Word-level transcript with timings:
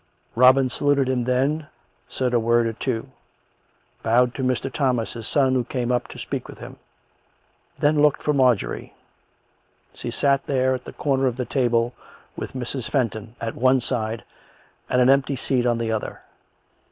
Robin 0.35 0.67
saluted 0.67 1.07
him 1.07 1.25
then, 1.25 1.51
and 1.53 1.67
said 2.09 2.33
a 2.33 2.39
word 2.39 2.65
or 2.65 2.73
two; 2.73 3.07
bowed 4.01 4.33
to 4.33 4.41
Mr. 4.41 4.73
Thomas, 4.73 5.13
his 5.13 5.27
son, 5.27 5.53
who 5.53 5.63
came 5.63 5.91
up 5.91 6.07
to 6.07 6.17
speak 6.17 6.47
with 6.47 6.57
him; 6.57 6.77
and 7.75 7.81
then 7.83 8.01
looked 8.01 8.23
for 8.23 8.33
Marjorie. 8.33 8.95
She 9.93 10.09
sat 10.09 10.47
there, 10.47 10.73
at 10.73 10.85
the 10.85 10.93
corner 10.93 11.27
of 11.27 11.35
the 11.37 11.45
table, 11.45 11.93
with 12.35 12.53
Mrs. 12.53 12.89
Fenton 12.89 13.35
at 13.39 13.53
one 13.53 13.79
side, 13.79 14.23
and 14.89 14.99
an 14.99 15.09
empty 15.11 15.35
seat 15.35 15.67
on 15.67 15.77
the 15.77 15.91
other. 15.91 16.21